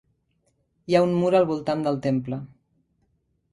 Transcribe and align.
Hi 0.91 0.97
ha 0.99 1.01
un 1.09 1.13
mur 1.17 1.29
al 1.41 1.45
voltant 1.53 1.85
del 1.89 2.01
temple. 2.09 2.43